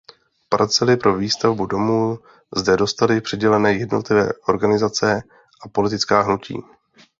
[0.49, 2.19] Parcely pro výstavbu domů
[2.57, 5.23] zde dostaly přidělené jednotlivé organizace
[5.65, 6.57] a politická hnutí.